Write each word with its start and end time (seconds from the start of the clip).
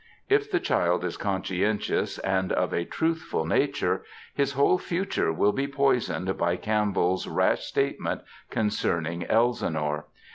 If 0.29 0.49
the 0.49 0.59
child 0.59 1.03
is 1.05 1.15
conscientious, 1.15 2.17
and 2.17 2.51
of 2.53 2.73
a 2.73 2.85
truthful 2.85 3.45
nature, 3.45 4.03
his 4.33 4.53
whole 4.53 4.79
future 4.79 5.31
will 5.31 5.51
be 5.51 5.67
poisoned 5.67 6.35
by 6.39 6.57
CampbelPs 6.57 7.27
rash 7.31 7.65
statement 7.67 8.21
concerning 8.49 9.27
Elsinore. 9.27 10.05